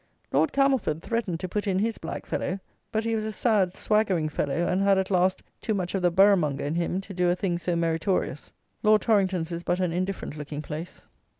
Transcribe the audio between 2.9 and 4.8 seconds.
but he was a sad swaggering fellow;